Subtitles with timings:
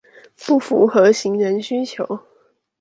[0.35, 2.19] 不符合行人需求